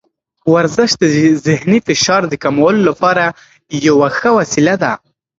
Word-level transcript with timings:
ورزش 0.53 0.91
د 1.01 1.03
ذهني 1.47 1.79
فشار 1.87 2.21
د 2.27 2.33
کمولو 2.43 2.81
لپاره 2.89 3.25
یوه 3.87 4.07
ښه 4.17 4.29
وسیله 4.39 4.75
ده. 4.83 4.93